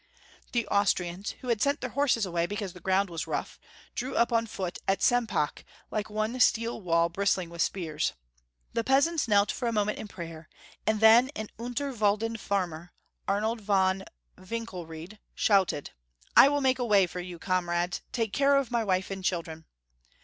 [0.51, 3.59] The Austrians, who had sent their horses away because the ground was rough,
[3.93, 8.13] drew up on foot at Sempach like one steel wall bristling Avith spears.
[8.73, 10.49] The peasants knelt for a moment in prayer,
[10.87, 12.93] and then an Unterwalden farmer,
[13.27, 14.03] Arnold von
[14.39, 15.91] WinkeMed, shouted,"
[16.35, 18.01] I will make a way for you, comrades.
[18.11, 19.65] Take care of my wife and children."